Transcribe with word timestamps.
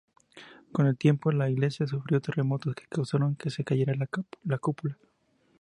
Con 0.71 0.87
el 0.87 0.97
tiempo 0.97 1.31
la 1.31 1.47
iglesia 1.51 1.85
sufrió 1.85 2.19
terremotos, 2.21 2.73
que 2.73 2.87
causaron 2.87 3.35
que 3.35 3.51
se 3.51 3.63
cayera 3.63 3.93
la 4.47 4.57
cúpula. 4.57 4.97